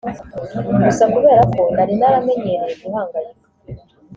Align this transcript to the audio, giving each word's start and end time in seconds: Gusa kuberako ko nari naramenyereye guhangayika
Gusa 0.85 1.03
kuberako 1.13 1.51
ko 1.57 1.63
nari 1.75 1.93
naramenyereye 1.99 2.73
guhangayika 2.81 3.43